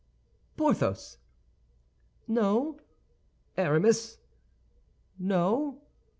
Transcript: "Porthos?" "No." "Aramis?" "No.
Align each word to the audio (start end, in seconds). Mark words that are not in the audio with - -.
"Porthos?" 0.57 1.19
"No." 2.27 2.79
"Aramis?" 3.55 4.17
"No. 5.19 5.83